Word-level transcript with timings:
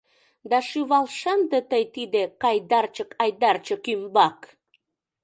Да 0.49 0.59
шӱвал 0.69 1.05
шынде 1.19 1.59
тый 1.71 1.83
тиде 1.95 2.23
Кайдарчык-Айдарчык 2.41 3.83
ӱмбак! 3.93 4.39